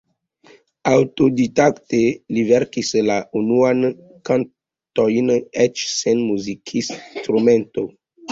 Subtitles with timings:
[0.91, 1.99] Aŭtodidakte
[2.37, 3.85] li verkis la unuajn
[4.31, 5.29] kantojn,
[5.65, 7.85] eĉ sen muzikinstrumento.